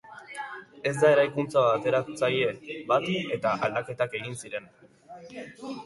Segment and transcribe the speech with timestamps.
[0.91, 3.09] Ez da eraikuntza bateratzaile bat,
[3.39, 4.71] eta aldaketak egin ziren.